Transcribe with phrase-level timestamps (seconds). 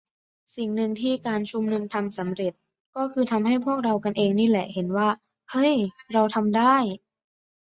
[0.55, 2.53] สิ่งนึงที่การชุมนุมทำสำเร็จ
[2.95, 5.07] ก็คือทำให้พวกเรากันเองนี่แหละ เห็นว่า
[5.51, 5.73] "เฮ้ย
[6.13, 6.75] เราทำได้"